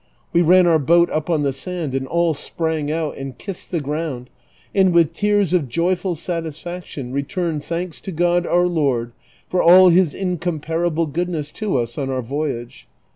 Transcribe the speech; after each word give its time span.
We 0.33 0.41
ran 0.41 0.65
oui 0.65 0.79
boat 0.79 1.11
up 1.11 1.29
on 1.29 1.43
the 1.43 1.53
sand, 1.53 1.93
and 1.93 2.07
all 2.07 2.33
sprang 2.33 2.91
out 2.91 3.17
and 3.17 3.37
kissed 3.37 3.69
the 3.69 3.79
ground, 3.79 4.31
and 4.73 4.93
with 4.95 5.13
tears 5.13 5.53
of 5.53 5.69
joyful 5.69 6.15
satisfaction 6.15 7.11
returned 7.13 7.63
thanks 7.63 8.01
to 8.01 8.11
(Jod 8.11 8.47
our 8.47 8.65
J^ord 8.65 9.11
for 9.47 9.61
all 9.61 9.89
his 9.89 10.15
incomparable 10.15 11.05
goodness 11.05 11.51
to 11.51 11.77
us 11.77 11.99
on 11.99 12.09
our 12.09 12.23
voyage. 12.23 12.87